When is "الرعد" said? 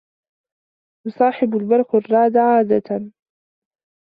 1.95-2.37